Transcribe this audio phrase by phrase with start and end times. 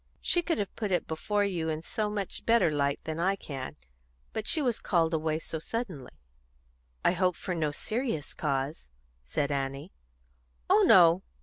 [0.19, 3.75] She could have put it before you in so much better light than I can.
[4.33, 6.13] But she was called away so suddenly."
[7.05, 8.89] "I hope for no serious cause,"
[9.21, 9.91] said Annie.
[10.67, 11.21] "Oh no!